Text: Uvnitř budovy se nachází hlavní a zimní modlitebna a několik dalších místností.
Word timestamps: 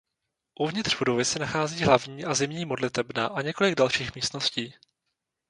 Uvnitř 0.59 0.95
budovy 0.97 1.25
se 1.25 1.39
nachází 1.39 1.83
hlavní 1.83 2.25
a 2.25 2.33
zimní 2.33 2.65
modlitebna 2.65 3.27
a 3.27 3.41
několik 3.41 3.75
dalších 3.75 4.15
místností. 4.15 4.73